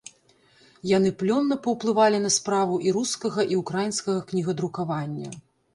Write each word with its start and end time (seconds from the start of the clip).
Яны 0.91 1.11
плённа 1.19 1.57
паўплывалі 1.67 2.23
на 2.25 2.33
справу 2.39 2.75
і 2.89 2.97
рускага, 2.99 3.41
і 3.55 3.61
ўкраінскага 3.65 4.19
кнігадрукавання. 4.33 5.29